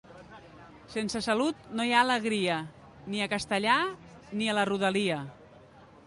[0.93, 2.55] Sense salut no hi ha alegria,
[3.15, 3.77] ni a Castellar
[4.39, 5.19] ni a la rodalia.